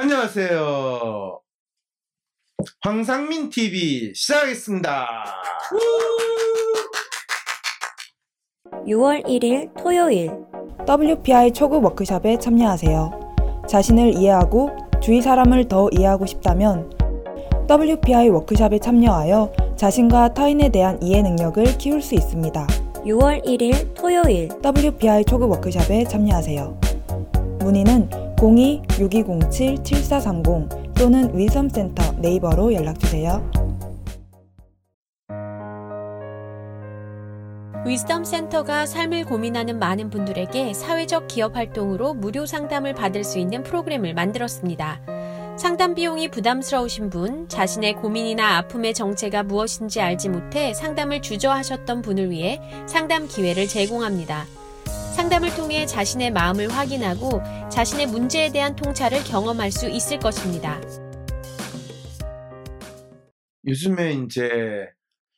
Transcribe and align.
안녕하세요. 0.00 1.40
황상민 2.82 3.50
TV 3.50 4.14
시작하겠습니다. 4.14 5.08
6월 8.86 9.26
1일 9.26 9.76
토요일 9.76 10.30
WPI 10.88 11.52
초급 11.52 11.82
워크숍에 11.82 12.38
참여하세요. 12.38 13.66
자신을 13.68 14.14
이해하고 14.14 14.70
주위 15.02 15.20
사람을 15.20 15.66
더 15.66 15.88
이해하고 15.90 16.26
싶다면 16.26 16.92
WPI 17.68 18.28
워크숍에 18.28 18.78
참여하여 18.78 19.52
자신과 19.74 20.32
타인에 20.32 20.68
대한 20.68 21.02
이해 21.02 21.22
능력을 21.22 21.76
키울 21.76 22.02
수 22.02 22.14
있습니다. 22.14 22.66
6월 23.04 23.44
1일 23.44 23.94
토요일 23.94 24.48
WPI 24.64 25.24
초급 25.24 25.50
워크숍에 25.50 26.04
참여하세요. 26.04 26.80
문의는 27.58 28.27
02-6207-7430 28.38 30.94
또는 30.94 31.36
위섬센터 31.36 32.12
네이버로 32.20 32.72
연락주세요. 32.74 33.50
위즈덤 37.86 38.24
센터가 38.24 38.86
삶을 38.86 39.24
고민하는 39.24 39.78
많은 39.78 40.10
분들에게 40.10 40.74
사회적 40.74 41.28
기업 41.28 41.54
활동으로 41.56 42.14
무료 42.14 42.44
상담을 42.44 42.92
받을 42.94 43.22
수 43.24 43.38
있는 43.38 43.62
프로그램을 43.62 44.14
만들었습니다. 44.14 45.00
상담 45.56 45.94
비용이 45.94 46.28
부담스러우신 46.28 47.10
분, 47.10 47.48
자신의 47.48 47.94
고민이나 47.94 48.58
아픔의 48.58 48.94
정체가 48.94 49.44
무엇인지 49.44 50.00
알지 50.00 50.28
못해 50.28 50.74
상담을 50.74 51.22
주저하셨던 51.22 52.02
분을 52.02 52.30
위해 52.30 52.60
상담 52.86 53.26
기회를 53.26 53.66
제공합니다. 53.66 54.44
상담을 55.18 55.52
통해 55.56 55.84
자신의 55.84 56.30
마음을 56.30 56.68
확인하고 56.72 57.42
자신의 57.68 58.06
문제에 58.06 58.52
대한 58.52 58.76
통찰을 58.76 59.24
경험할 59.24 59.72
수 59.72 59.90
있을 59.90 60.20
것입니다. 60.20 60.80
요즘에 63.66 64.12
이제 64.12 64.86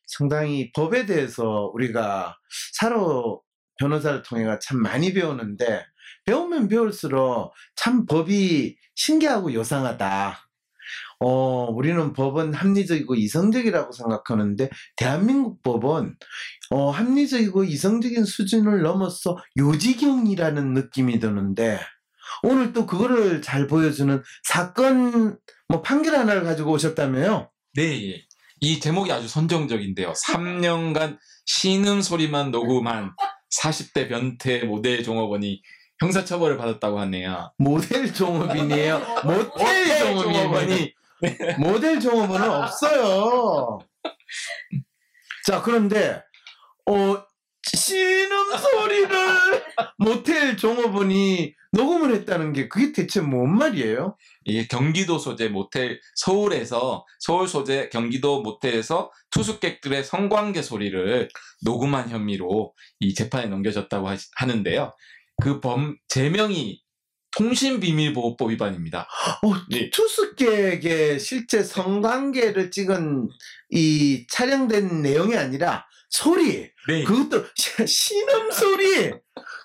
상당히 0.06 0.70
법에 0.72 1.06
대해서 1.06 1.70
우리가 1.72 2.36
사로 2.74 3.42
변호사를 3.78 4.22
통해 4.22 4.44
참 4.60 4.82
많이 4.82 5.14
배우는데 5.14 5.86
배우면 6.27 6.68
배울수록 6.68 7.55
참 7.74 8.05
법이 8.05 8.77
신기하고 8.96 9.55
요상하다. 9.55 10.49
어, 11.20 11.66
우리는 11.70 12.14
법은 12.14 12.54
합리적이고 12.54 13.14
이성적이라고 13.14 13.92
생각하는데 13.92 14.70
대한민국 14.96 15.62
법은 15.62 16.16
어, 16.70 16.90
합리적이고 16.90 17.64
이성적인 17.64 18.24
수준을 18.24 18.82
넘어서 18.82 19.36
요지경이라는 19.58 20.72
느낌이 20.72 21.20
드는데 21.20 21.78
오늘 22.42 22.72
또 22.72 22.86
그거를 22.86 23.42
잘 23.42 23.66
보여주는 23.66 24.22
사건 24.44 25.36
뭐 25.68 25.82
판결 25.82 26.16
하나를 26.16 26.42
가지고 26.42 26.72
오셨다며요? 26.72 27.50
네, 27.74 28.12
예. 28.12 28.24
이 28.62 28.80
제목이 28.80 29.12
아주 29.12 29.28
선정적인데요. 29.28 30.12
3년간 30.12 31.18
신음 31.44 32.00
소리만 32.02 32.50
녹음한 32.50 33.12
40대 33.55 34.08
변태 34.08 34.64
모델 34.64 35.02
종업원이 35.02 35.62
형사처벌을 35.98 36.56
받았다고 36.56 36.98
하네요. 37.00 37.52
모델 37.58 38.12
종업인이에요. 38.12 39.00
모텔 39.24 39.98
종업인이 39.98 40.94
모델 41.58 42.00
종업원은 42.00 42.48
없어요. 42.50 43.78
자 45.46 45.62
그런데 45.62 46.22
어 46.86 47.22
신음 47.62 48.56
소리를 48.56 49.16
모텔 49.98 50.56
종업원이 50.56 51.54
녹음을 51.72 52.12
했다는 52.14 52.52
게 52.52 52.68
그게 52.68 52.92
대체 52.92 53.20
뭔 53.20 53.56
말이에요? 53.56 54.16
이게 54.44 54.66
경기도 54.66 55.18
소재 55.18 55.48
모텔 55.48 56.00
서울에서 56.16 57.06
서울 57.20 57.46
소재 57.46 57.88
경기도 57.90 58.42
모텔에서 58.42 59.12
투숙객들의 59.30 60.02
성관계 60.02 60.62
소리를 60.62 61.28
녹음한 61.64 62.08
혐의로 62.08 62.74
이 62.98 63.14
재판에 63.14 63.46
넘겨졌다고 63.46 64.08
하, 64.08 64.16
하는데요. 64.36 64.92
그 65.42 65.61
범 65.61 65.96
제명이 66.08 66.83
통신비밀보호법 67.36 68.51
위반입니다. 68.51 69.07
어, 69.42 69.52
네. 69.70 69.91
투숙객의 69.91 71.18
실제 71.20 71.63
성관계를 71.63 72.70
찍은 72.70 73.29
이 73.70 74.27
촬영된 74.30 75.02
내용이 75.02 75.36
아니라 75.36 75.86
소리 76.08 76.70
네. 76.89 77.05
그것도 77.05 77.45
시- 77.55 77.86
신음 77.86 78.51
소리 78.51 79.13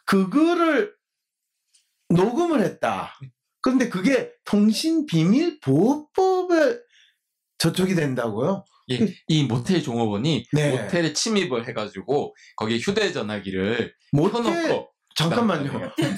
그거를 0.05 0.93
녹음을 2.09 2.61
했다. 2.61 3.17
그런데 3.61 3.87
그게 3.89 4.31
통신비밀보호법에 4.45 6.79
저촉이 7.57 7.95
된다고요? 7.95 8.63
예, 8.91 8.99
이 9.27 9.43
모텔 9.45 9.81
종업원이 9.81 10.45
네. 10.53 10.69
모텔에 10.69 11.13
침입을 11.13 11.67
해가지고 11.67 12.35
거기에 12.57 12.77
휴대전화기를 12.77 13.95
모텔 14.11 14.43
켜놓고 14.43 14.91
잠깐만요. 15.15 15.71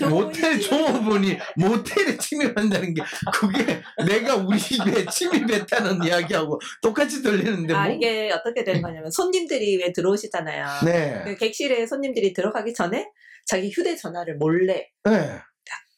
모텔 0.09 0.59
종업원이 0.59 1.37
모텔에 1.55 2.17
침입한다는 2.17 2.93
게 2.95 3.03
그게 3.31 3.81
내가 4.05 4.35
우리 4.35 4.57
집에 4.57 5.05
침입했다는 5.05 6.03
이야기하고 6.03 6.59
똑같이 6.81 7.21
들리는데 7.21 7.73
아 7.73 7.85
뭐? 7.85 7.93
이게 7.93 8.31
어떻게 8.31 8.63
되는 8.63 8.81
거냐면 8.81 9.11
손님들이 9.11 9.77
왜 9.77 9.93
들어오시잖아요. 9.93 10.65
네. 10.85 11.21
그 11.25 11.35
객실에 11.35 11.85
손님들이 11.85 12.33
들어가기 12.33 12.73
전에 12.73 13.07
자기 13.45 13.69
휴대전화를 13.69 14.37
몰래 14.37 14.89
네. 15.03 15.39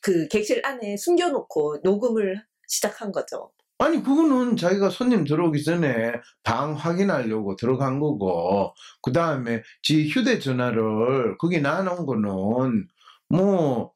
그 0.01 0.27
객실 0.27 0.61
안에 0.65 0.97
숨겨놓고 0.97 1.79
녹음을 1.83 2.43
시작한 2.67 3.11
거죠. 3.11 3.51
아니 3.81 4.03
그거는 4.03 4.57
자기가 4.57 4.89
손님 4.89 5.23
들어오기 5.23 5.63
전에 5.63 6.13
방 6.43 6.73
확인하려고 6.73 7.55
들어간 7.55 7.99
거고 7.99 8.73
그 9.01 9.13
다음에 9.13 9.63
지 9.81 10.07
휴대전화를 10.09 11.37
거기 11.37 11.61
놔놓은 11.61 12.05
거는 12.05 12.87
뭐 13.29 13.93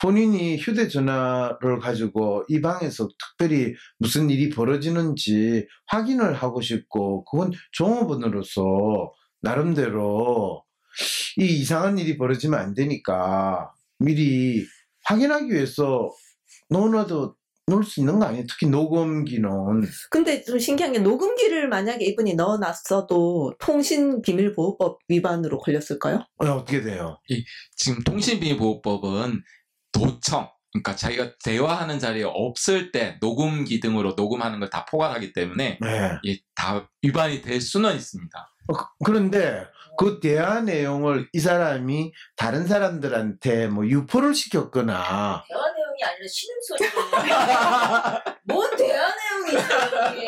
본인이 0.00 0.56
휴대전화를 0.56 1.78
가지고 1.78 2.44
이 2.48 2.62
방에서 2.62 3.08
특별히 3.18 3.74
무슨 3.98 4.30
일이 4.30 4.48
벌어지는지 4.48 5.66
확인을 5.88 6.32
하고 6.32 6.62
싶고 6.62 7.24
그건 7.26 7.50
종업원으로서 7.72 9.12
나름대로 9.42 10.64
이 11.36 11.44
이상한 11.44 11.98
일이 11.98 12.16
벌어지면 12.16 12.58
안 12.58 12.74
되니까 12.74 13.72
미리 13.98 14.64
확인하기 15.04 15.52
위해서 15.52 16.10
넣어놔도 16.70 17.36
넣을 17.68 17.84
수 17.84 18.00
있는 18.00 18.18
거 18.18 18.26
아니에요? 18.26 18.44
특히 18.48 18.66
녹음기는. 18.66 19.48
근데 20.10 20.42
좀 20.42 20.58
신기한 20.58 20.92
게 20.92 20.98
녹음기를 20.98 21.68
만약에 21.68 22.04
이분이 22.04 22.34
넣어놨어도 22.34 23.54
통신비밀보호법 23.58 24.98
위반으로 25.08 25.58
걸렸을까요? 25.58 26.24
어, 26.38 26.46
어떻게 26.46 26.80
돼요? 26.82 27.18
지금 27.76 28.02
통신비밀보호법은 28.04 29.42
도청, 29.92 30.48
그러니까 30.72 30.96
자기가 30.96 31.32
대화하는 31.44 31.98
자리에 31.98 32.24
없을 32.24 32.92
때 32.92 33.16
녹음기 33.20 33.80
등으로 33.80 34.14
녹음하는 34.16 34.60
걸 34.60 34.68
다 34.70 34.84
포괄하기 34.84 35.32
때문에 35.32 35.78
네. 35.80 36.10
이게 36.22 36.40
다 36.54 36.88
위반이 37.02 37.40
될 37.42 37.60
수는 37.60 37.94
있습니다. 37.96 38.38
어, 38.68 38.72
그- 38.74 38.84
그런데 39.04 39.64
그 39.98 40.20
대화 40.20 40.60
내용을 40.60 41.26
이 41.32 41.40
사람이 41.40 42.12
다른 42.36 42.66
사람들한테 42.68 43.66
뭐 43.68 43.84
유포를 43.86 44.34
시켰거나 44.34 45.42
대화 45.48 45.67
내용이 45.98 46.04
아니라 46.04 46.26
신음소리예요. 46.28 46.92
뭔 48.44 48.76
대화 48.76 49.08
내용이 49.14 49.50
있어요, 49.52 50.14
이게. 50.16 50.26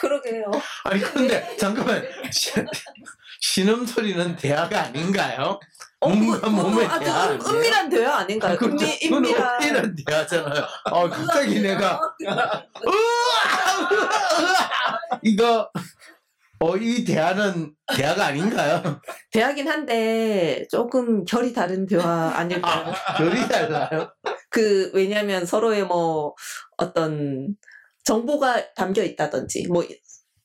그러게요. 0.00 0.44
아니 0.84 1.00
근데 1.00 1.56
잠깐만 1.56 2.02
시- 2.32 2.52
신음 3.40 3.84
소리는 3.86 4.36
대화가 4.36 4.82
아닌가요? 4.84 5.58
뭔가 6.00 6.48
몸에 6.48 6.86
아주 6.86 7.04
대화 7.04 7.26
은- 7.30 7.40
은밀한 7.46 7.88
대화 7.88 8.16
아닌가요? 8.18 8.56
그렇죠. 8.56 8.84
은밀, 8.84 8.98
그건 9.00 9.24
은밀한. 9.24 9.62
은밀한 9.62 9.96
대화잖아요. 10.06 10.66
어 10.90 11.08
갑자기 11.08 11.60
내가 11.60 12.00
이거 15.22 15.70
어 16.60 16.76
이 16.76 17.04
대화는 17.04 17.74
대화가 17.96 18.26
아닌가요? 18.26 19.00
대화긴 19.32 19.66
한데 19.68 20.64
조금 20.70 21.24
결이 21.24 21.52
다른 21.52 21.86
대화 21.86 22.32
아닐까요? 22.36 22.92
결이 23.18 23.48
달라요. 23.48 24.12
그 24.52 24.90
왜냐하면 24.94 25.46
서로의 25.46 25.84
뭐 25.84 26.34
어떤 26.76 27.56
정보가 28.04 28.74
담겨 28.74 29.02
있다든지 29.02 29.68
뭐, 29.68 29.84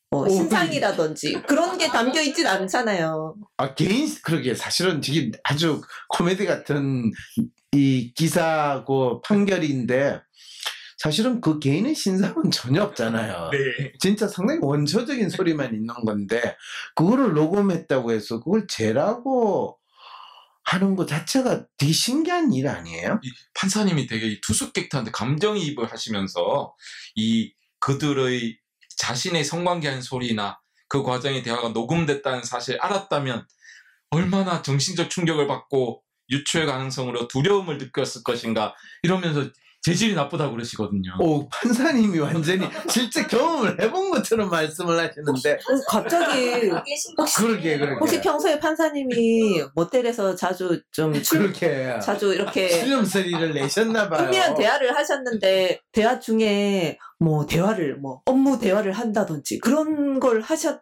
뭐 0.09 0.23
오, 0.23 0.29
신상이라든지 0.29 1.41
그런 1.47 1.77
게 1.77 1.87
담겨 1.87 2.21
있진 2.21 2.47
않잖아요. 2.47 3.35
아 3.57 3.75
개인 3.75 4.07
그러게 4.23 4.55
사실은 4.55 5.01
지금 5.01 5.31
아주 5.43 5.81
코미디 6.09 6.45
같은 6.45 7.11
이 7.73 8.13
기사고 8.15 9.21
판결인데 9.21 10.21
사실은 10.97 11.41
그 11.41 11.59
개인의 11.59 11.93
신상은 11.93 12.49
전혀 12.49 12.81
없잖아요. 12.83 13.49
네. 13.51 13.93
진짜 13.99 14.27
상당히 14.27 14.59
원초적인 14.63 15.29
소리만 15.29 15.73
있는 15.75 15.93
건데 16.05 16.55
그거를 16.95 17.33
녹음했다고 17.33 18.11
해서 18.11 18.39
그걸 18.39 18.65
죄라고 18.67 19.76
하는 20.67 20.97
것 20.97 21.07
자체가 21.07 21.65
되게 21.77 21.93
신기한 21.93 22.51
일 22.51 22.67
아니에요? 22.67 23.21
이 23.23 23.31
판사님이 23.53 24.05
되게 24.05 24.27
이 24.27 24.41
투숙객들한테 24.41 25.11
감정이입을 25.11 25.89
하시면서 25.89 26.75
이 27.15 27.53
그들의 27.79 28.57
자신의 28.97 29.45
성관계한 29.45 30.01
소리나 30.01 30.59
그 30.89 31.03
과정의 31.03 31.43
대화가 31.43 31.69
녹음됐다는 31.69 32.43
사실을 32.43 32.81
알았다면 32.81 33.47
얼마나 34.09 34.61
정신적 34.61 35.09
충격을 35.09 35.47
받고 35.47 36.03
유추의 36.29 36.65
가능성으로 36.65 37.29
두려움을 37.29 37.77
느꼈을 37.77 38.23
것인가 38.25 38.75
이러면서 39.03 39.49
재질이 39.87 40.15
나쁘다고 40.15 40.51
그러시거든요. 40.51 41.13
오, 41.21 41.47
판사님이 41.47 42.19
완전히 42.19 42.67
실제 42.89 43.23
경험을 43.23 43.79
해본 43.81 44.11
것처럼 44.11 44.49
말씀을 44.49 44.99
하시는데, 44.99 45.53
어, 45.53 45.81
갑자기. 45.87 46.51
그러게, 47.37 47.77
그러게. 47.77 47.95
혹시 48.01 48.19
평소에 48.19 48.59
판사님이 48.59 49.63
모텔에서 49.75 50.35
자주 50.35 50.81
좀 50.91 51.13
출, 51.23 51.39
그렇게 51.39 51.97
자주 52.01 52.33
이렇게 52.33 52.67
실험소리를 52.67 53.53
내셨나봐요. 53.53 54.25
은밀한 54.25 54.55
대화를 54.55 54.93
하셨는데 54.93 55.79
대화 55.93 56.19
중에 56.19 56.97
뭐 57.19 57.45
대화를 57.45 57.95
뭐 57.95 58.21
업무 58.25 58.59
대화를 58.59 58.91
한다든지 58.91 59.59
그런 59.59 60.19
걸 60.19 60.41
하셨던 60.41 60.81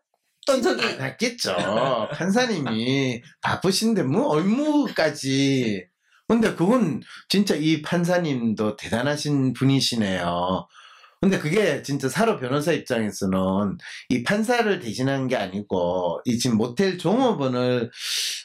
적이 0.63 0.83
안 0.83 1.01
했겠죠. 1.01 1.55
판사님이 2.11 3.21
바쁘신데 3.41 4.01
뭐 4.01 4.35
업무까지. 4.35 5.85
근데 6.27 6.55
그건 6.55 7.01
진짜 7.29 7.55
이 7.55 7.81
판사님도 7.81 8.77
대단하신 8.77 9.53
분이시네요. 9.53 10.67
근데 11.21 11.39
그게 11.39 11.81
진짜 11.81 12.09
사로 12.09 12.39
변호사 12.39 12.71
입장에서는 12.71 13.77
이 14.09 14.23
판사를 14.23 14.79
대신한 14.79 15.27
게 15.27 15.35
아니고 15.35 16.21
이 16.25 16.37
지금 16.37 16.57
모텔 16.57 16.97
종업원을 16.97 17.89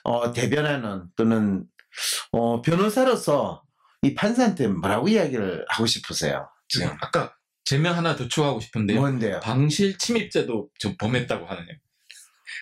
어, 0.04 0.32
대변하는 0.32 1.04
또는 1.16 1.64
어, 2.32 2.62
변호사로서 2.62 3.62
이 4.02 4.14
판사한테 4.14 4.68
뭐라고 4.68 5.08
이야기를 5.08 5.66
하고 5.68 5.86
싶으세요? 5.86 6.48
지금 6.68 6.88
아까 7.00 7.34
제명 7.64 7.96
하나 7.96 8.16
더 8.16 8.28
추가하고 8.28 8.60
싶은데요. 8.60 8.98
뭔데요? 8.98 9.40
방실 9.40 9.98
침입죄도 9.98 10.70
좀 10.78 10.96
범했다고 10.98 11.46
하네요. 11.46 11.66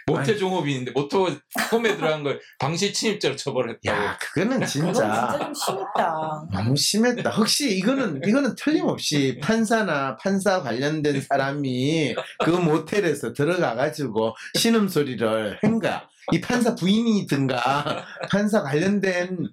모텔 0.07 0.31
아니. 0.31 0.39
종업인인데 0.39 0.93
모토 0.93 1.29
홈에 1.73 1.97
들어간 1.97 2.23
걸 2.23 2.41
방실 2.59 2.93
침입죄로 2.93 3.37
처벌했다고. 3.37 3.89
야, 3.89 4.19
그거는 4.19 4.67
진짜 4.67 4.93
진짜 4.93 5.39
좀 5.39 5.55
심했다. 5.55 6.47
너무 6.53 6.77
심했다. 6.77 7.31
혹시 7.31 7.77
이거는 7.77 8.21
이거는 8.27 8.55
틀림없이 8.57 9.39
판사나 9.43 10.17
판사 10.17 10.63
관련된 10.63 11.21
사람이 11.23 12.15
그 12.45 12.51
모텔에서 12.51 13.33
들어가 13.33 13.75
가지고 13.75 14.35
신음 14.55 14.89
소리를 14.89 15.59
한 15.63 15.79
거야. 15.79 16.09
이 16.33 16.41
판사 16.41 16.75
부인이든가 16.75 18.05
판사 18.31 18.63
관련된 18.63 19.49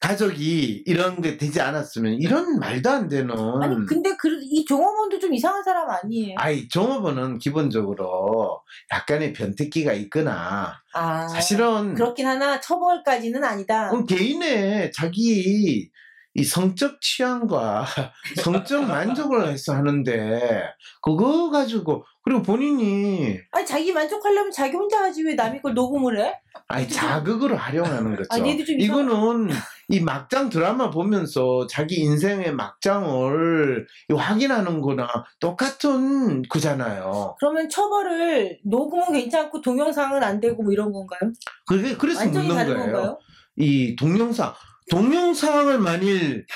가족이 0.00 0.82
이런 0.86 1.20
게 1.22 1.36
되지 1.36 1.60
않았으면 1.60 2.14
이런 2.20 2.58
말도 2.58 2.90
안 2.90 3.08
되는 3.08 3.30
아니 3.62 3.86
근데 3.86 4.14
그, 4.18 4.28
이 4.42 4.64
종업원도 4.64 5.18
좀 5.18 5.32
이상한 5.32 5.62
사람 5.64 5.88
아니에요? 5.90 6.34
아이 6.38 6.68
종업원은 6.68 7.38
기본적으로 7.38 8.60
약간의 8.92 9.32
변태기가 9.32 9.92
있거나 9.94 10.74
아, 10.92 11.28
사실은 11.28 11.94
그렇긴 11.94 12.26
하나 12.26 12.60
처벌까지는 12.60 13.42
아니다. 13.42 13.90
어, 13.90 14.04
개인의 14.04 14.92
자기 14.92 15.90
이 16.38 16.44
성적 16.44 17.00
취향과 17.00 17.86
성적 18.44 18.84
만족을 18.84 19.48
해서 19.48 19.74
하는데 19.74 20.62
그거 21.00 21.48
가지고 21.50 22.04
그리고 22.22 22.42
본인이 22.42 23.38
아니 23.52 23.64
자기 23.64 23.90
만족하려면 23.92 24.50
자기 24.50 24.76
혼자 24.76 25.02
하지 25.02 25.22
왜 25.24 25.34
남의 25.34 25.62
걸 25.62 25.72
녹음을 25.72 26.20
해? 26.20 26.38
아니 26.68 26.86
자극으로 26.88 27.56
활용하는 27.56 28.16
거죠. 28.16 28.28
아니, 28.30 28.54
이상- 28.54 28.76
이거는 28.78 29.48
이 29.88 30.00
막장 30.00 30.48
드라마 30.50 30.90
보면서 30.90 31.66
자기 31.68 32.00
인생의 32.00 32.52
막장을 32.54 33.86
이 34.10 34.12
확인하는 34.14 34.80
거나 34.80 35.06
똑같은 35.38 36.42
거잖아요. 36.48 37.36
그러면 37.38 37.68
처벌을 37.68 38.58
녹음은 38.64 39.12
괜찮고 39.12 39.60
동영상은 39.60 40.22
안 40.24 40.40
되고 40.40 40.62
뭐 40.62 40.72
이런 40.72 40.90
건가요? 40.92 41.30
그게 41.66 41.96
그래서 41.96 42.20
완전히 42.20 42.48
묻는 42.48 42.64
다른 42.64 42.76
거예요. 42.76 42.92
건가요? 42.92 43.18
이 43.56 43.94
동영상 43.96 44.52
동영상을 44.90 45.78
만일 45.78 46.46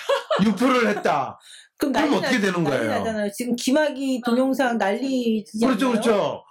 유포를 0.45 0.89
했다. 0.89 1.39
그럼 1.79 1.93
그럼 1.93 2.11
난리 2.11 2.17
어떻게 2.17 2.35
나- 2.37 2.41
되는 2.43 2.65
난리 2.65 2.77
거예요? 2.79 2.91
나잖아요. 2.99 3.31
지금 3.33 3.57
김학이 3.57 4.21
동영상 4.25 4.77
난리지 4.77 5.65
그렇죠, 5.65 5.87
않나요? 5.87 6.01
그렇죠. 6.03 6.45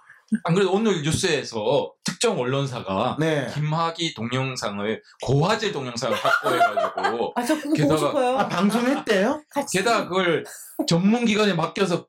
안 0.44 0.54
그래도 0.54 0.72
오늘 0.72 1.02
뉴스에서 1.02 1.92
특정 2.04 2.38
언론사가 2.38 3.16
네. 3.18 3.48
김학의 3.52 4.14
동영상을 4.14 5.02
고화질 5.22 5.72
동영상을 5.72 6.16
확보해가지고 6.16 7.32
아 7.34 7.44
저 7.44 7.54
그거 7.56 7.68
보고 7.70 7.74
게다가- 7.74 7.96
싶어요. 7.98 8.38
아, 8.38 8.48
방송했대요? 8.48 9.42
같이. 9.50 9.78
게다가 9.78 10.08
그걸 10.08 10.44
전문 10.86 11.24
기관에 11.24 11.54
맡겨서 11.54 12.06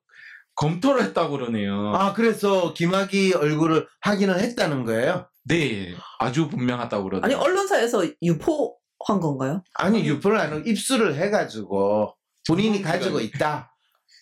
검토를 0.56 1.04
했다고 1.06 1.32
그러네요. 1.32 1.94
아, 1.96 2.14
그래서 2.14 2.74
김학이 2.74 3.34
얼굴을 3.34 3.88
확인을 4.02 4.40
했다는 4.40 4.86
거예요? 4.86 5.28
네, 5.46 5.96
아주 6.20 6.48
분명하다고 6.50 7.04
아니 7.04 7.10
그러네요. 7.22 7.38
언론사에서 7.40 8.06
유포한 8.22 9.20
건가요? 9.20 9.64
아니, 9.74 10.06
유포를 10.06 10.38
안 10.38 10.52
하고 10.54 10.62
입수를 10.70 11.16
해가지고 11.16 12.16
본인이. 12.48 12.82
가지고 12.84 13.20
있다. 13.20 13.71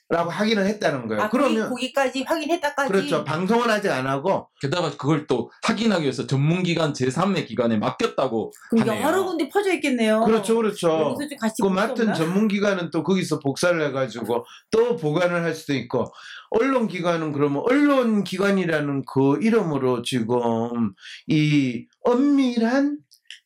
라고 0.09 0.31
확인을 0.31 0.65
했다는 0.65 1.07
거예요. 1.07 1.21
아 1.21 1.29
그러면, 1.29 1.69
거기, 1.69 1.93
거기까지 1.93 2.23
확인했다까지. 2.23 2.91
그렇죠. 2.91 3.23
방송은 3.23 3.69
아직 3.69 3.91
안 3.91 4.07
하고, 4.07 4.47
게다가 4.59 4.89
그걸 4.89 5.27
또 5.27 5.51
확인하기 5.63 6.01
위해서 6.01 6.25
전문기관 6.25 6.93
제3의 6.93 7.45
기관에 7.45 7.77
맡겼다고 7.77 8.51
그럼 8.71 8.89
하네요. 8.89 9.03
여러 9.03 9.23
군데 9.23 9.47
퍼져 9.47 9.71
있겠네요. 9.73 10.23
그렇죠, 10.23 10.55
그렇죠. 10.55 11.15
그 11.61 11.67
맡은 11.67 12.09
없나? 12.09 12.13
전문기관은 12.13 12.89
또 12.89 13.03
거기서 13.03 13.39
복사를 13.39 13.79
해가지고 13.87 14.45
또 14.71 14.95
보관을 14.95 15.43
할 15.43 15.53
수도 15.53 15.73
있고, 15.75 16.11
언론기관은 16.49 17.31
그러면 17.31 17.61
언론기관이라는 17.69 19.05
그 19.05 19.37
이름으로 19.43 20.01
지금 20.01 20.93
이 21.27 21.85
엄밀한 22.03 22.97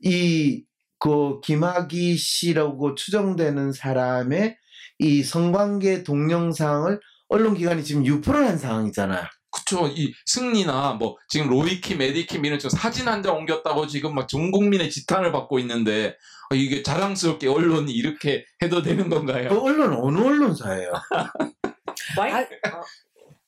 이 0.06 0.64
그 1.04 1.42
김학의 1.42 2.16
씨라고 2.16 2.96
추정되는 2.96 3.74
사람의 3.74 4.56
이 5.00 5.24
성관계 5.24 6.04
동영상을 6.04 7.00
언론기관이 7.30 7.84
지금 7.84 8.06
유포를 8.06 8.48
한 8.48 8.58
상황이잖아요. 8.58 9.26
그쵸. 9.52 9.88
이 9.88 10.14
승리나 10.26 10.94
뭐 10.94 11.18
지금 11.28 11.48
로이킴, 11.50 12.02
에디킴 12.02 12.44
이런 12.46 12.58
지금 12.60 12.72
사진 12.78 13.08
한 13.08 13.22
장 13.22 13.36
옮겼다고 13.38 13.88
지금 13.88 14.16
막 14.16 14.28
전 14.28 14.52
국민의 14.52 14.90
지탄을 14.90 15.32
받고 15.32 15.60
있는데 15.60 16.16
어, 16.52 16.56
이게 16.56 16.82
자랑스럽게 16.84 17.48
언론이 17.48 17.92
이렇게 17.92 18.46
해도 18.62 18.82
되는 18.82 19.10
건가요? 19.10 19.50
그 19.50 19.60
언론 19.62 19.94
어느 19.94 20.20
언론사예요? 20.20 20.92
Y, 22.18 22.32
아, 22.32 22.40
어, 22.42 22.84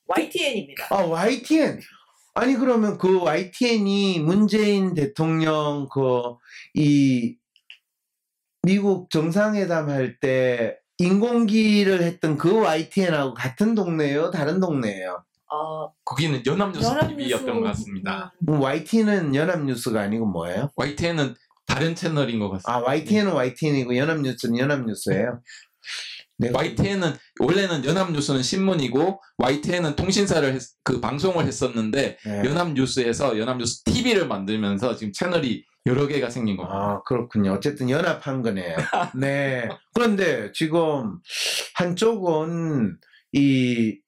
YTN입니다. 0.06 0.86
아, 0.90 1.02
YTN. 1.04 1.80
아니, 2.34 2.54
그러면 2.54 2.98
그 2.98 3.20
YTN이 3.22 4.20
문재인 4.20 4.94
대통령 4.94 5.88
그, 5.92 6.36
이, 6.74 7.36
미국 8.62 9.10
정상회담 9.10 9.88
할 9.88 10.18
때 10.20 10.76
인공기를 10.98 12.02
했던 12.02 12.36
그 12.38 12.54
YTN하고 12.60 13.34
같은 13.34 13.74
동네예요? 13.74 14.30
다른 14.30 14.60
동네예요? 14.60 15.22
어, 15.52 15.92
거기는 16.04 16.42
연합뉴스 16.44 16.84
연합뉴스. 16.86 17.16
TV였던 17.30 17.60
것 17.60 17.66
같습니다. 17.68 18.32
그럼 18.44 18.60
YTN은 18.62 19.34
연합뉴스가 19.34 20.00
아니고 20.02 20.26
뭐예요? 20.26 20.70
YTN은 20.76 21.34
다른 21.66 21.94
채널인 21.94 22.38
것 22.38 22.48
같습니다. 22.50 22.72
아, 22.72 22.78
YTN은 22.80 23.32
YTN이고 23.32 23.96
연합뉴스는 23.96 24.58
연합뉴스예요? 24.58 25.40
네. 26.38 26.50
YTN은 26.52 27.14
원래는 27.40 27.84
연합뉴스는 27.84 28.42
신문이고 28.42 29.20
YTN은 29.38 29.96
통신사를 29.96 30.52
했- 30.54 30.62
그 30.82 31.00
방송을 31.00 31.46
했었는데 31.46 32.18
네. 32.24 32.42
연합뉴스에서 32.44 33.38
연합뉴스 33.38 33.82
TV를 33.84 34.26
만들면서 34.28 34.96
지금 34.96 35.12
채널이 35.12 35.64
여러 35.86 36.06
개가 36.06 36.30
생긴 36.30 36.56
겁니다. 36.56 36.76
아, 36.76 37.02
그렇군요. 37.04 37.52
어쨌든 37.52 37.88
연합한 37.88 38.42
거네요. 38.42 38.76
네. 39.18 39.68
그런데 39.94 40.50
지금 40.52 41.20
한쪽은 41.74 42.98
이 43.32 43.98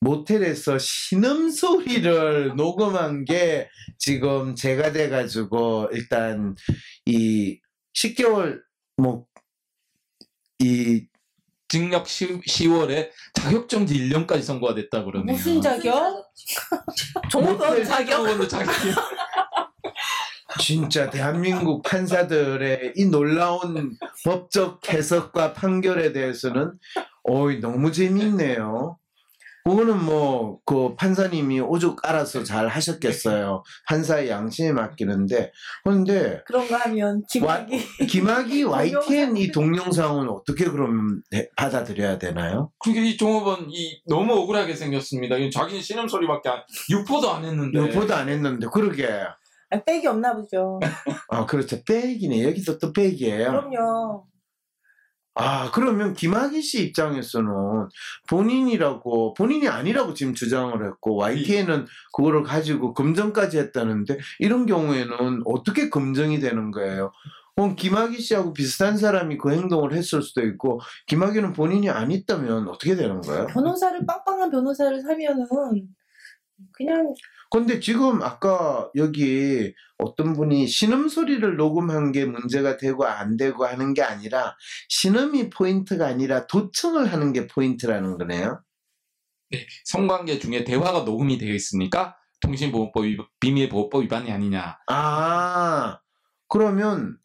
모텔에서 0.00 0.78
신음소리를 0.78 2.54
녹음한 2.56 3.24
게 3.24 3.68
지금 3.98 4.54
제가 4.54 4.92
돼가지고 4.92 5.88
일단 5.92 6.54
이 7.06 7.60
10개월 7.94 8.60
뭐, 8.96 9.24
이, 10.58 11.06
징역 11.68 12.06
10, 12.06 12.44
10월에 12.44 13.10
자격정지 13.32 13.94
1년까지 13.94 14.42
선고가 14.42 14.74
됐다 14.74 15.04
그러네요. 15.04 15.34
무슨 15.34 15.60
자격? 15.60 16.30
종업원 17.30 17.82
자격? 17.82 18.48
자격 18.48 18.76
진짜 20.60 21.10
대한민국 21.10 21.82
판사들의 21.82 22.92
이 22.96 23.06
놀라운 23.06 23.96
법적 24.24 24.80
해석과 24.92 25.52
판결에 25.54 26.12
대해서는 26.12 26.72
어이 27.24 27.60
너무 27.60 27.92
재밌네요. 27.92 28.98
그거는 29.64 30.04
뭐, 30.04 30.58
그 30.66 30.96
판사님이 30.96 31.60
오죽 31.60 32.04
알아서 32.04 32.42
잘 32.42 32.66
하셨겠어요. 32.66 33.62
판사의 33.86 34.28
양심에 34.28 34.72
맡기는데. 34.72 35.52
그런데, 35.84 36.40
그런 36.48 36.66
거 36.66 36.74
하면 36.78 37.22
김학이 37.30 37.78
김학이 38.08 38.64
YTN 38.64 39.36
이 39.36 39.52
동영상. 39.52 39.84
동영상은 39.84 40.28
어떻게 40.30 40.64
그러면 40.64 41.22
해- 41.32 41.48
받아들여야 41.56 42.18
되나요? 42.18 42.72
그게 42.80 43.04
이 43.08 43.16
종업원 43.16 43.68
이 43.70 44.02
너무 44.08 44.32
억울하게 44.34 44.74
생겼습니다. 44.74 45.36
이 45.36 45.48
자기는 45.48 45.80
신음 45.80 46.08
소리밖에 46.08 46.48
안, 46.48 46.58
유포도 46.90 47.30
안 47.30 47.44
했는데. 47.44 47.78
여보도 47.78 48.12
안 48.16 48.28
했는데, 48.28 48.66
그러게. 48.72 49.08
아, 49.72 49.82
백이 49.84 50.06
없나 50.06 50.34
보죠. 50.34 50.78
아, 51.28 51.46
그렇죠. 51.46 51.78
백이네. 51.84 52.44
여기서 52.44 52.78
또 52.78 52.92
백이에요. 52.92 53.50
그럼요. 53.50 54.26
아, 55.34 55.70
그러면 55.72 56.12
김학의 56.12 56.60
씨 56.60 56.84
입장에서는 56.84 57.48
본인이라고, 58.28 59.32
본인이 59.32 59.66
아니라고 59.66 60.12
지금 60.12 60.34
주장을 60.34 60.86
했고, 60.86 61.16
YTN은 61.16 61.86
그거를 62.12 62.42
가지고 62.42 62.92
검증까지 62.92 63.58
했다는데, 63.58 64.18
이런 64.40 64.66
경우에는 64.66 65.42
어떻게 65.46 65.88
검증이 65.88 66.40
되는 66.40 66.70
거예요? 66.70 67.12
그럼 67.56 67.76
김학의 67.76 68.18
씨하고 68.18 68.52
비슷한 68.52 68.98
사람이 68.98 69.38
그 69.38 69.52
행동을 69.52 69.94
했을 69.94 70.20
수도 70.20 70.42
있고, 70.42 70.80
김학의는 71.06 71.54
본인이 71.54 71.88
아니었다면 71.88 72.68
어떻게 72.68 72.94
되는 72.94 73.22
거예요? 73.22 73.46
변호사를 73.46 74.04
빵빵한 74.04 74.50
변호사를 74.50 75.00
사면은 75.00 75.46
그냥 76.72 77.14
근데 77.50 77.80
지금 77.80 78.22
아까 78.22 78.90
여기 78.96 79.74
어떤 79.98 80.32
분이 80.32 80.66
신음 80.66 81.08
소리를 81.08 81.56
녹음한 81.56 82.12
게 82.12 82.24
문제가 82.24 82.76
되고 82.78 83.04
안 83.04 83.36
되고 83.36 83.66
하는 83.66 83.92
게 83.92 84.02
아니라 84.02 84.56
신음이 84.88 85.50
포인트가 85.50 86.06
아니라 86.06 86.46
도청을 86.46 87.12
하는 87.12 87.32
게 87.32 87.46
포인트라는 87.46 88.16
거네요. 88.18 88.62
네, 89.50 89.66
성관계 89.84 90.38
중에 90.38 90.64
대화가 90.64 91.00
녹음이 91.00 91.36
되어 91.36 91.52
있으니까 91.52 92.16
통신보호법 92.40 93.04
위반- 93.04 93.26
비밀보호법 93.38 94.02
위반이 94.04 94.32
아니냐. 94.32 94.78
아, 94.88 95.98
그러면 96.48 97.18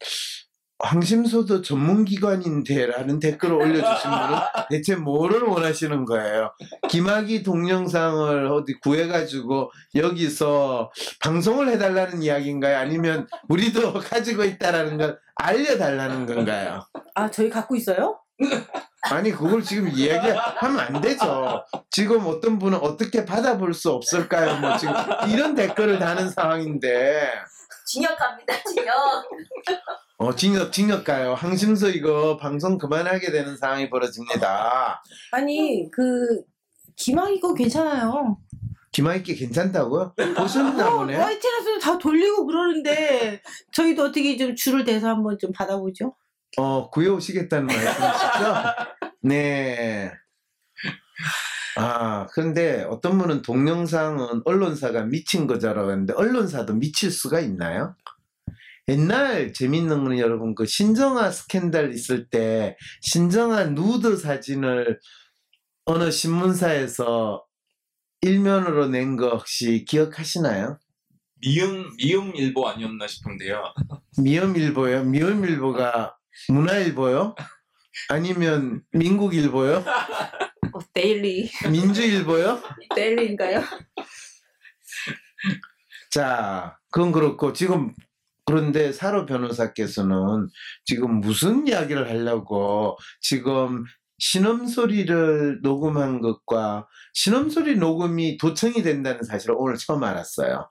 황심소도 0.80 1.62
전문기관인데라는 1.62 3.18
댓글을 3.18 3.54
올려주신 3.56 4.10
분은 4.10 4.38
대체 4.70 4.94
뭐를 4.96 5.42
원하시는 5.42 6.04
거예요? 6.04 6.52
김학의 6.88 7.42
동영상을 7.42 8.46
어디 8.46 8.78
구해가지고 8.80 9.72
여기서 9.96 10.90
방송을 11.20 11.68
해달라는 11.68 12.22
이야기인가요? 12.22 12.78
아니면 12.78 13.26
우리도 13.48 13.92
가지고 13.98 14.44
있다라는 14.44 14.98
걸 14.98 15.18
알려달라는 15.34 16.26
건가요? 16.26 16.86
아 17.14 17.30
저희 17.30 17.50
갖고 17.50 17.74
있어요? 17.74 18.20
아니 19.10 19.32
그걸 19.32 19.62
지금 19.62 19.88
이야기하면 19.88 20.78
안 20.80 21.00
되죠. 21.00 21.64
지금 21.90 22.26
어떤 22.26 22.58
분은 22.58 22.78
어떻게 22.78 23.24
받아볼 23.24 23.74
수 23.74 23.90
없을까요? 23.90 24.60
뭐 24.60 24.76
지금 24.76 24.94
이런 25.28 25.54
댓글을 25.54 25.98
다는 25.98 26.28
상황인데 26.30 27.32
징역합니다, 27.86 28.62
징역. 28.64 28.94
어 30.20 30.34
징역 30.34 30.72
징역 30.72 31.04
가요. 31.04 31.34
항심소 31.34 31.90
이거 31.90 32.36
방송 32.36 32.76
그만하게 32.76 33.30
되는 33.30 33.56
상황이 33.56 33.88
벌어집니다. 33.88 35.00
아니 35.30 35.88
그 35.92 36.42
김학이 36.96 37.38
거 37.40 37.54
괜찮아요. 37.54 38.36
김아이께 38.90 39.36
괜찮다고요? 39.36 40.14
보셨나 40.36 40.90
보네. 40.90 41.14
YTN에서 41.16 41.78
다 41.80 41.98
돌리고 41.98 42.46
그러는데 42.46 43.40
저희도 43.72 44.06
어떻게 44.06 44.36
좀 44.36 44.56
줄을 44.56 44.84
대서 44.84 45.08
한번 45.08 45.38
좀 45.38 45.52
받아보죠. 45.52 46.16
어 46.56 46.90
구해오시겠다는 46.90 47.66
말씀이시죠? 47.66 48.64
네. 49.22 50.10
아, 51.76 52.26
그런데 52.32 52.82
어떤 52.90 53.18
분은 53.18 53.42
동영상은 53.42 54.42
언론사가 54.44 55.02
미친 55.02 55.46
거죠라고 55.46 55.92
하는데 55.92 56.12
언론사도 56.12 56.74
미칠 56.74 57.12
수가 57.12 57.38
있나요? 57.38 57.94
옛날 58.88 59.52
재밌는 59.52 60.02
거는 60.04 60.18
여러분 60.18 60.54
그 60.54 60.64
신정아 60.64 61.30
스캔들 61.30 61.92
있을 61.92 62.28
때 62.28 62.76
신정아 63.02 63.64
누드 63.66 64.16
사진을 64.16 64.98
어느 65.84 66.10
신문사에서 66.10 67.44
일면으로 68.22 68.88
낸 68.88 69.16
거 69.16 69.28
혹시 69.30 69.84
기억하시나요? 69.84 70.78
미음 71.40 71.96
미음 71.96 72.34
일보 72.34 72.66
아니었나 72.68 73.06
싶은데요. 73.06 73.62
미음 74.22 74.56
일보요? 74.56 75.04
미음 75.04 75.44
일보가 75.44 76.16
문화일보요? 76.48 77.34
아니면 78.08 78.82
민국일보요? 78.92 79.84
어, 80.72 80.78
데일리 80.92 81.50
민주일보요? 81.70 82.60
데일리인가요? 82.96 83.62
자, 86.10 86.78
그건 86.90 87.12
그렇고 87.12 87.52
지금 87.52 87.94
그런데 88.48 88.92
사로 88.92 89.26
변호사께서는 89.26 90.48
지금 90.84 91.20
무슨 91.20 91.66
이야기를 91.66 92.08
하려고 92.08 92.96
지금 93.20 93.84
신음소리를 94.18 95.60
녹음한 95.62 96.20
것과 96.20 96.88
신음소리 97.12 97.76
녹음이 97.76 98.38
도청이 98.38 98.82
된다는 98.82 99.22
사실을 99.22 99.54
오늘 99.58 99.76
처음 99.76 100.02
알았어요. 100.02 100.66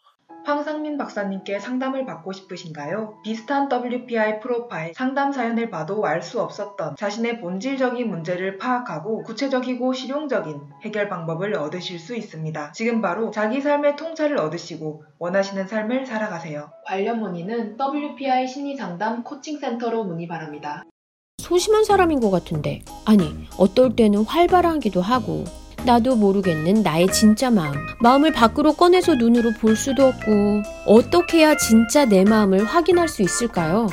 황상민 0.47 0.97
박사님께 0.97 1.59
상담을 1.59 2.05
받고 2.05 2.31
싶으신가요? 2.31 3.19
비슷한 3.21 3.67
WPI 3.69 4.39
프로파일 4.39 4.93
상담 4.95 5.33
사연을 5.33 5.69
봐도 5.69 6.05
알 6.05 6.21
수 6.21 6.41
없었던 6.41 6.95
자신의 6.95 7.41
본질적인 7.41 8.09
문제를 8.09 8.57
파악하고 8.57 9.23
구체적이고 9.23 9.91
실용적인 9.91 10.61
해결 10.83 11.09
방법을 11.09 11.53
얻으실 11.55 11.99
수 11.99 12.15
있습니다. 12.15 12.71
지금 12.71 13.01
바로 13.01 13.29
자기 13.29 13.59
삶의 13.59 13.97
통찰을 13.97 14.37
얻으시고 14.37 15.03
원하시는 15.19 15.67
삶을 15.67 16.05
살아가세요. 16.05 16.71
관련 16.85 17.19
문의는 17.19 17.77
WPI 17.77 18.47
심리상담 18.47 19.23
코칭센터로 19.23 20.05
문의 20.05 20.27
바랍니다. 20.27 20.83
소심한 21.37 21.83
사람인 21.83 22.19
것 22.21 22.31
같은데. 22.31 22.83
아니, 23.05 23.47
어떨 23.57 23.95
때는 23.95 24.23
활발하기도 24.23 25.01
하고. 25.01 25.43
나도 25.87 26.17
모르겠는 26.17 26.83
나의 26.83 27.07
진짜 27.13 27.49
마음. 27.49 27.71
마음을 27.99 28.33
밖으로 28.33 28.73
꺼내서 28.73 29.15
눈으로 29.15 29.53
볼 29.53 29.77
수도 29.77 30.05
없고. 30.07 30.61
어떻게 30.85 31.39
해야 31.39 31.55
진짜 31.55 32.03
내 32.03 32.25
마음을 32.25 32.65
확인할 32.65 33.07
수 33.07 33.21
있을까요? 33.21 33.87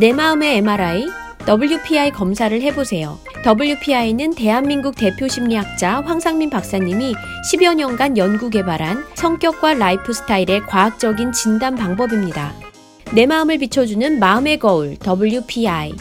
내 0.00 0.14
마음의 0.14 0.56
MRI, 0.56 1.06
WPI 1.46 2.12
검사를 2.12 2.58
해보세요. 2.58 3.18
WPI는 3.44 4.34
대한민국 4.34 4.96
대표 4.96 5.28
심리학자 5.28 6.00
황상민 6.00 6.48
박사님이 6.48 7.14
10여 7.52 7.74
년간 7.74 8.16
연구 8.16 8.48
개발한 8.48 9.04
성격과 9.14 9.74
라이프 9.74 10.14
스타일의 10.14 10.62
과학적인 10.66 11.32
진단 11.32 11.74
방법입니다. 11.74 12.54
내 13.12 13.26
마음을 13.26 13.58
비춰주는 13.58 14.18
마음의 14.18 14.58
거울 14.60 14.96
WPI. 15.06 15.92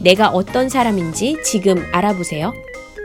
내가 0.00 0.28
어떤 0.28 0.70
사람인지 0.70 1.42
지금 1.44 1.84
알아보세요. 1.92 2.54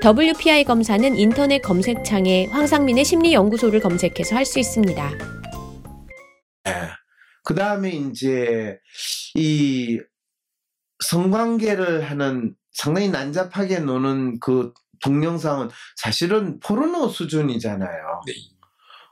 WPI 0.01 0.63
검사는 0.63 1.15
인터넷 1.15 1.59
검색창에 1.59 2.45
황상민의 2.47 3.03
심리연구소를 3.03 3.79
검색해서 3.81 4.35
할 4.35 4.45
수 4.45 4.59
있습니다. 4.59 5.11
그 7.43 7.55
다음에 7.55 7.89
이제 7.89 8.77
이 9.35 9.99
성관계를 11.03 12.01
하는 12.09 12.53
상당히 12.71 13.09
난잡하게 13.09 13.79
노는 13.79 14.39
그 14.39 14.71
동영상은 15.01 15.69
사실은 15.97 16.59
포르노 16.59 17.07
수준이잖아요. 17.07 18.21
네. 18.27 18.33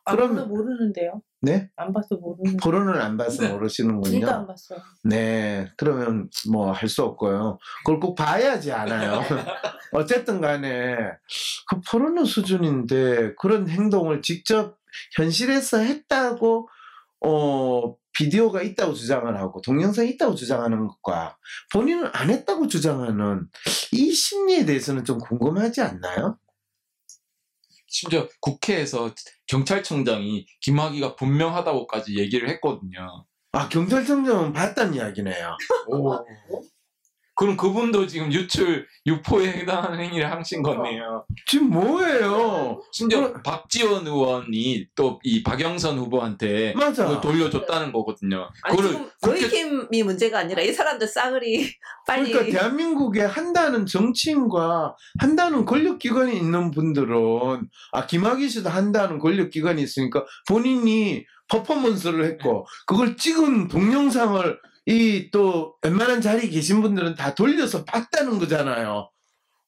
안 0.06 0.16
그럼- 0.16 0.48
모르는데요. 0.48 1.22
네? 1.42 1.70
안 1.76 1.94
봐서 1.94 2.16
모르는. 2.16 2.58
포르노를 2.58 3.00
안 3.02 3.16
봐서 3.18 3.38
둘다안 3.38 3.54
모르시는군요. 3.54 4.48
봤어요. 4.48 4.80
네, 5.04 5.72
그러면 5.78 6.30
뭐 6.52 6.72
할 6.72 6.90
수 6.90 7.04
없고요. 7.04 7.60
그걸 7.86 8.00
꼭 8.00 8.16
봐야지 8.16 8.72
않아요. 8.72 9.22
어쨌든 9.94 10.42
간에 10.42 10.96
그 11.70 11.80
포르노 11.90 12.26
수준인데 12.26 13.36
그런 13.36 13.70
행동을 13.70 14.22
직접 14.22 14.78
현실에서 15.16 15.78
했다고 15.80 16.70
어 17.26 17.96
비디오가 18.14 18.64
있다고 18.64 18.94
주장을 18.94 19.38
하고 19.38 19.62
동영상이 19.62 20.10
있다고 20.12 20.34
주장하는 20.34 20.88
것과 20.88 21.38
본인은 21.72 22.10
안 22.14 22.32
했다고 22.32 22.68
주장하는 22.68 23.48
이 23.92 24.12
심리에 24.12 24.66
대해서는 24.66 25.04
좀 25.06 25.20
궁금하지 25.20 25.82
않나요? 25.82 26.38
심지어 27.88 28.28
국회에서 28.42 29.14
경찰청장이 29.48 30.46
김학의가 30.62 31.16
분명하다고까지 31.16 32.18
얘기를 32.18 32.50
했거든요. 32.50 33.26
아 33.54 33.70
경찰청장은 33.70 34.54
봤단 34.54 34.94
이야기네요. 34.94 35.58
그럼 37.38 37.56
그분도 37.56 38.08
지금 38.08 38.34
유출 38.34 38.88
유포에 39.06 39.48
해당하는 39.50 40.00
행위를 40.00 40.32
하신 40.32 40.64
거네요. 40.64 41.26
지금 41.46 41.70
뭐예요? 41.70 42.82
심지어 42.92 43.32
박지원 43.44 44.06
의원이 44.08 44.88
또 44.96 45.20
이 45.24 45.44
박영선 45.44 45.98
후보한테 45.98 46.74
맞아. 46.76 47.06
그걸 47.06 47.22
돌려줬다는 47.22 47.92
거거든요. 47.92 48.50
아니 48.64 48.78
그거를 48.78 48.92
지금 48.92 49.34
로이킴이 49.34 50.04
문제가 50.04 50.40
아니라 50.40 50.62
이 50.62 50.72
사람들 50.72 51.08
싸그리 51.08 51.70
빨리 52.08 52.32
그러니까 52.32 52.60
대한민국에 52.60 53.22
한다는 53.22 53.86
정치인과 53.86 54.96
한다는 55.20 55.66
권력기관이 55.66 56.36
있는 56.38 56.72
분들은 56.72 57.68
아 57.92 58.06
김학의 58.08 58.50
씨도 58.50 58.70
한다는 58.70 59.20
권력기관이 59.20 59.82
있으니까 59.82 60.26
본인이 60.48 61.26
퍼포먼스를 61.50 62.26
했고 62.26 62.66
그걸 62.86 63.18
찍은 63.18 63.68
동영상을 63.68 64.60
이 64.88 65.30
또 65.32 65.76
웬만한 65.84 66.22
자리에 66.22 66.50
계신 66.50 66.82
분들은 66.82 67.16
다 67.16 67.36
돌려서 67.36 67.84
봤다는 67.84 68.40
거잖아요. 68.40 69.10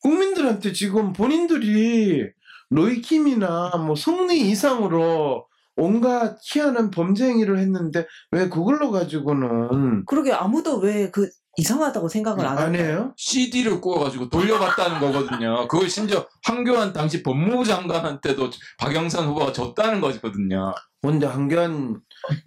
국민들한테 0.01 0.71
지금 0.71 1.11
본인들이 1.13 2.25
로이킴이나 2.69 3.77
뭐 3.85 3.95
성리 3.95 4.49
이상으로 4.49 5.45
온갖 5.75 6.37
희한한 6.43 6.91
범죄 6.91 7.25
행위를 7.27 7.57
했는데 7.59 8.05
왜 8.31 8.47
그걸로 8.49 8.91
가지고는 8.91 10.05
그러게 10.05 10.31
아무도 10.31 10.77
왜 10.79 11.09
그 11.11 11.29
이상하다고 11.57 12.07
생각을 12.07 12.45
안 12.45 12.57
안 12.57 12.75
해요? 12.75 13.13
CD를 13.17 13.81
구워가지고 13.81 14.29
돌려봤다는 14.29 14.99
거거든요. 15.01 15.67
그걸 15.67 15.89
심지어 15.89 16.25
황교안 16.45 16.93
당시 16.93 17.21
법무부 17.21 17.65
장관한테도 17.65 18.49
박영선 18.77 19.27
후보가 19.27 19.51
줬다는 19.51 19.99
거거든요. 19.99 20.73
근데 21.01 21.25
한견 21.25 21.99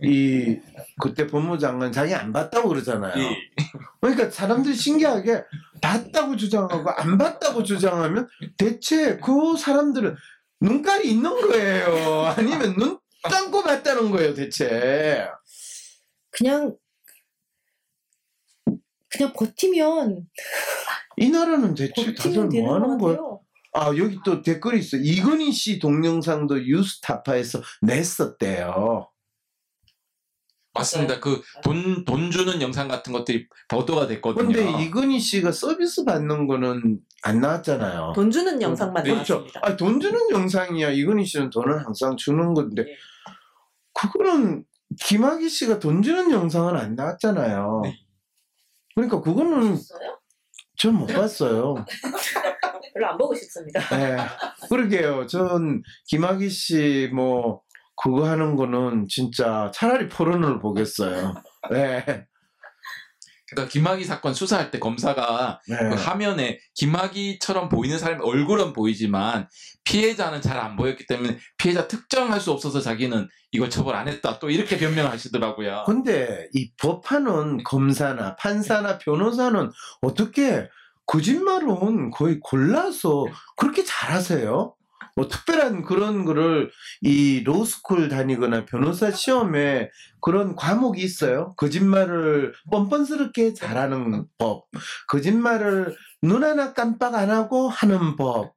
이 0.03 0.59
그때 1.01 1.27
법무장관 1.27 1.93
자기 1.93 2.15
안 2.15 2.33
봤다고 2.33 2.69
그러잖아요. 2.69 3.23
예. 3.23 3.37
그러니까 4.01 4.31
사람들이 4.31 4.75
신기하게 4.75 5.43
봤다고 5.81 6.37
주장하고 6.37 6.91
안 6.91 7.19
봤다고 7.19 7.63
주장하면 7.63 8.29
대체 8.57 9.19
그 9.19 9.57
사람들은 9.57 10.17
눈깔이 10.61 11.11
있는 11.11 11.31
거예요. 11.41 12.27
아니면 12.37 12.75
눈 12.77 12.99
감고 13.23 13.63
봤다는 13.63 14.11
거예요, 14.11 14.35
대체. 14.35 15.29
그냥 16.31 16.77
그냥 19.09 19.33
버티면 19.35 20.27
이 21.19 21.31
나라는 21.31 21.75
대체 21.75 22.15
다들 22.15 22.47
뭐것 22.47 22.83
하는 22.83 22.99
거예요? 22.99 23.41
아, 23.75 23.87
여기 23.97 24.19
또 24.25 24.43
댓글이 24.43 24.79
있어. 24.81 24.97
이건희 24.99 25.53
씨 25.53 25.79
동영상도 25.79 26.67
유스타파에서 26.67 27.63
냈었대요. 27.83 29.12
맞습니다. 30.75 31.21
그돈돈 31.21 32.31
주는 32.31 32.63
영상 32.63 32.89
같은 32.89 33.13
것들이 33.13 33.47
보도가 33.69 34.07
됐거든요. 34.07 34.47
근데 34.47 34.83
이건희 34.83 35.21
씨가 35.21 35.53
서비스 35.53 36.05
받는 36.05 36.47
거는 36.47 36.99
안 37.23 37.41
나왔잖아요. 37.41 38.13
돈 38.15 38.31
주는 38.31 38.61
영상만 38.61 39.05
네, 39.05 39.11
그렇죠. 39.13 39.35
나왔습니다. 39.35 39.61
아, 39.65 39.77
돈 39.77 40.01
주는 40.01 40.19
영상이야. 40.31 40.91
이건희 40.91 41.25
씨는 41.27 41.51
돈을 41.51 41.85
항상 41.85 42.17
주는 42.17 42.55
건데. 42.55 42.85
네. 42.85 42.91
그거는 43.95 44.65
김학의 45.01 45.49
씨가 45.49 45.79
돈 45.79 46.03
주는 46.03 46.31
영상은 46.31 46.77
안 46.77 46.95
나왔잖아요. 46.95 47.81
네. 47.85 47.99
그러니까 48.95 49.21
그거는? 49.21 49.77
전 50.77 50.95
못 50.95 51.07
봤어요. 51.07 51.75
별로 52.95 53.07
안 53.09 53.17
보고 53.19 53.35
싶습니다. 53.35 53.81
네. 53.97 54.17
그러게요. 54.69 55.27
전 55.27 55.83
김학의 56.09 56.51
씨뭐 56.51 57.63
그거 58.03 58.29
하는 58.29 58.57
거는 58.57 59.07
진짜 59.09 59.71
차라리 59.75 60.09
포른을 60.09 60.59
보겠어요. 60.59 61.35
네. 61.71 62.27
그러니까 63.53 63.71
김학의 63.71 64.05
사건 64.05 64.33
수사할 64.33 64.71
때 64.71 64.79
검사가 64.79 65.61
네. 65.69 65.77
그 65.77 65.95
화면에 65.95 66.59
김학의처럼 66.75 67.69
보이는 67.69 67.99
사람 67.99 68.21
얼굴은 68.23 68.73
보이지만 68.73 69.47
피해자는 69.85 70.41
잘 70.41 70.59
안 70.59 70.77
보였기 70.77 71.07
때문에 71.07 71.39
피해자 71.59 71.87
특정할 71.87 72.41
수 72.41 72.51
없어서 72.51 72.81
자기는 72.81 73.29
이걸 73.51 73.69
처벌 73.69 73.95
안 73.95 74.09
했다. 74.09 74.39
또 74.39 74.49
이렇게 74.49 74.79
변명하시더라고요. 74.79 75.85
근데 75.87 76.49
이 76.55 76.73
법하는 76.81 77.63
검사나 77.65 78.37
판사나 78.37 78.99
변호사는 78.99 79.71
어떻게 80.01 80.69
거짓말은 81.07 82.11
거의 82.11 82.41
골라서 82.41 83.27
그렇게 83.57 83.85
잘하세요? 83.85 84.75
뭐 85.15 85.29
특별한 85.29 85.83
그런 85.83 86.25
거를 86.25 86.71
이 87.03 87.43
로스쿨 87.45 88.09
다니거나 88.09 88.65
변호사 88.65 89.11
시험에 89.11 89.91
그런 90.21 90.57
과목이 90.57 91.03
있어요. 91.03 91.55
거짓말을 91.57 92.55
뻔뻔스럽게 92.71 93.55
잘하는 93.55 94.27
법, 94.39 94.67
거짓말을 95.09 95.95
눈 96.23 96.45
하나 96.45 96.73
깜빡 96.73 97.15
안 97.15 97.31
하고 97.31 97.69
하는 97.69 98.17
법, 98.17 98.55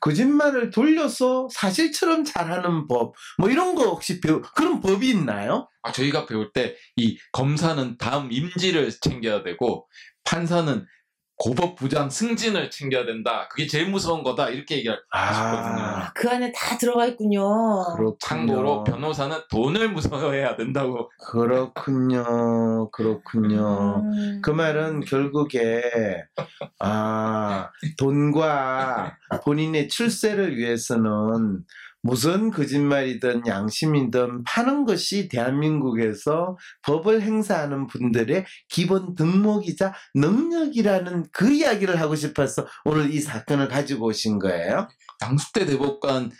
거짓말을 0.00 0.70
돌려서 0.70 1.48
사실처럼 1.52 2.24
잘하는 2.24 2.86
법, 2.88 3.14
뭐 3.38 3.50
이런 3.50 3.74
거 3.74 3.84
혹시 3.84 4.20
배우 4.20 4.40
그런 4.54 4.80
법이 4.80 5.08
있나요? 5.10 5.68
아, 5.82 5.92
저희가 5.92 6.26
배울 6.26 6.52
때 6.52 6.76
이 6.96 7.16
검사는 7.32 7.96
다음 7.98 8.30
임지를 8.32 8.90
챙겨야 9.00 9.42
되고 9.42 9.86
판사는 10.24 10.84
고법 11.38 11.76
부장 11.76 12.10
승진을 12.10 12.70
챙겨야 12.70 13.06
된다. 13.06 13.46
그게 13.48 13.66
제일 13.66 13.88
무서운 13.90 14.24
거다. 14.24 14.48
이렇게 14.48 14.78
얘기하셨거든요. 14.78 15.82
아, 15.84 16.12
그 16.12 16.28
안에 16.28 16.52
다 16.52 16.76
들어가 16.76 17.06
있군요. 17.06 17.84
그렇군요. 17.96 18.16
참고로 18.20 18.84
변호사는 18.84 19.36
돈을 19.48 19.90
무서워해야 19.90 20.56
된다고. 20.56 21.10
그렇군요. 21.30 22.90
그렇군요. 22.90 24.02
음. 24.04 24.40
그 24.42 24.50
말은 24.50 25.00
결국에 25.00 25.82
아 26.80 27.70
돈과 27.98 29.16
본인의 29.44 29.88
출세를 29.88 30.56
위해서는 30.56 31.60
무슨 32.02 32.50
거짓말이든 32.50 33.46
양심이든 33.46 34.44
파는 34.44 34.84
것이 34.84 35.28
대한민국에서 35.28 36.56
법을 36.82 37.22
행사하는 37.22 37.86
분들의 37.86 38.44
기본 38.68 39.14
덕목이자 39.14 39.92
능력이라는 40.14 41.26
그 41.32 41.52
이야기를 41.52 42.00
하고 42.00 42.14
싶어서 42.14 42.66
오늘 42.84 43.12
이 43.12 43.20
사건을 43.20 43.68
가지고 43.68 44.06
오신 44.06 44.38
거예요. 44.38 44.88
양숙대 45.20 45.66
대법관 45.66 46.30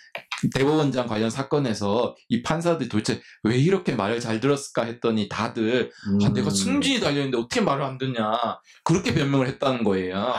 대법원장 0.55 1.09
관련 1.09 1.31
사건에서 1.31 2.15
이 2.29 2.43
판사들이 2.43 2.89
도대체 2.89 3.21
왜 3.43 3.57
이렇게 3.57 3.95
말을 3.95 4.21
잘 4.21 4.39
들었을까 4.39 4.85
했더니 4.85 5.29
다들 5.29 5.91
아, 6.25 6.29
내가 6.29 6.49
음. 6.49 6.51
승진이 6.51 7.01
달려있는데 7.01 7.39
어떻게 7.39 7.61
말을 7.61 7.85
안 7.85 7.99
듣냐 7.99 8.31
그렇게 8.85 9.13
변명을 9.15 9.49
했다는 9.49 9.83
거예요. 9.83 10.35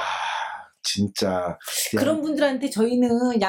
아, 0.80 0.84
진짜 0.84 1.58
그런 1.98 2.22
분들한테 2.22 2.70
저희는 2.70 3.42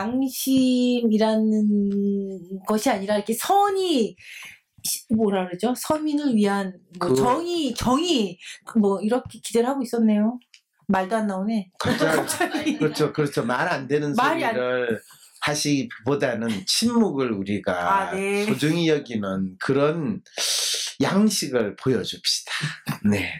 양심이라는 1.20 2.64
것이 2.66 2.90
아니라 2.90 3.16
이렇게 3.16 3.32
선이 3.34 4.16
시- 4.82 5.14
뭐라 5.14 5.46
그러죠? 5.46 5.74
서민을 5.76 6.34
위한 6.34 6.72
뭐 6.98 7.08
그- 7.08 7.14
정의, 7.16 7.74
정의 7.74 8.38
뭐 8.78 9.00
이렇게 9.00 9.38
기대를 9.42 9.68
하고 9.68 9.82
있었네요. 9.82 10.38
말도 10.88 11.16
안 11.16 11.26
나오네. 11.28 11.70
갑자기 11.78 12.78
그렇죠, 12.78 13.12
그렇죠. 13.12 13.44
말 13.44 13.68
안 13.68 13.86
되는 13.86 14.14
말이 14.14 14.44
안- 14.44 14.54
소리를 14.54 15.00
하시기보다는 15.42 16.64
침묵을 16.66 17.32
우리가 17.32 18.10
아, 18.10 18.14
네. 18.14 18.44
소중히 18.44 18.88
여기는 18.88 19.56
그런 19.60 20.20
양식을 21.00 21.76
보여줍시다. 21.76 22.52
네. 23.10 23.32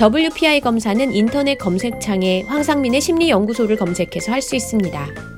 WPI 0.00 0.60
검사는 0.60 1.12
인터넷 1.12 1.56
검색창에 1.56 2.44
황상민의 2.48 3.00
심리연구소를 3.00 3.76
검색해서 3.76 4.32
할 4.32 4.40
수 4.40 4.56
있습니다. 4.56 5.31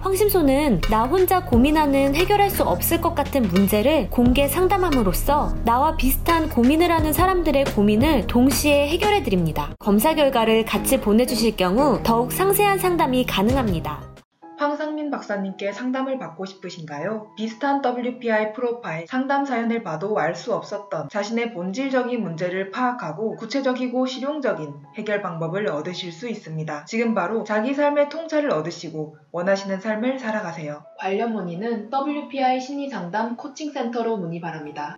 황심소는 0.00 0.80
나 0.90 1.04
혼자 1.04 1.44
고민하는 1.44 2.14
해결할 2.14 2.50
수 2.50 2.62
없을 2.62 3.00
것 3.00 3.14
같은 3.14 3.42
문제를 3.42 4.08
공개 4.10 4.48
상담함으로써 4.48 5.54
나와 5.64 5.96
비슷한 5.96 6.48
고민을 6.48 6.90
하는 6.90 7.12
사람들의 7.12 7.66
고민을 7.76 8.26
동시에 8.26 8.88
해결해 8.88 9.22
드립니다. 9.22 9.74
검사 9.78 10.14
결과를 10.14 10.64
같이 10.64 11.00
보내주실 11.00 11.56
경우 11.56 12.00
더욱 12.02 12.32
상세한 12.32 12.78
상담이 12.78 13.26
가능합니다. 13.26 14.09
황상민 14.60 15.10
박사님께 15.10 15.72
상담을 15.72 16.18
받고 16.18 16.44
싶으신가요? 16.44 17.32
비슷한 17.34 17.80
WPI 17.82 18.52
프로파일 18.52 19.06
상담 19.06 19.46
사연을 19.46 19.82
봐도 19.82 20.18
알 20.18 20.34
수 20.34 20.54
없었던 20.54 21.08
자신의 21.08 21.54
본질적인 21.54 22.22
문제를 22.22 22.70
파악하고 22.70 23.36
구체적이고 23.36 24.04
실용적인 24.04 24.74
해결 24.98 25.22
방법을 25.22 25.66
얻으실 25.68 26.12
수 26.12 26.28
있습니다. 26.28 26.84
지금 26.84 27.14
바로 27.14 27.42
자기 27.42 27.72
삶의 27.72 28.10
통찰을 28.10 28.50
얻으시고 28.50 29.16
원하시는 29.32 29.80
삶을 29.80 30.18
살아가세요. 30.18 30.84
관련 30.98 31.32
문의는 31.32 31.90
WPI 31.90 32.60
심리상담 32.60 33.36
코칭센터로 33.36 34.18
문의 34.18 34.40
바랍니다. 34.40 34.96